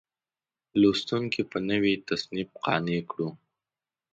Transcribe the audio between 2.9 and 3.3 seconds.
کړو.